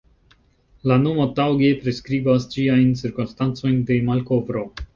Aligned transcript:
La 0.91 0.95
nomo 1.01 1.27
taŭge 1.41 1.69
priskribas 1.83 2.49
ĝiajn 2.55 2.89
cirkonstancojn 3.03 3.81
de 3.93 4.03
malkovro. 4.11 4.69